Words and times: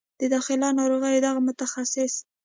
د 0.19 0.21
داخله 0.33 0.67
ناروغیو 0.79 1.23
دغه 1.25 1.39
متخصص 1.47 2.13